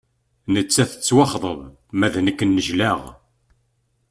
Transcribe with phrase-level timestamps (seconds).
[0.53, 1.61] Nettat tettwaxḍeb
[1.97, 3.01] ma d nek nejlaɣ.